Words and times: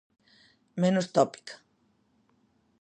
Menos 0.81 1.11
tópica. 1.15 1.53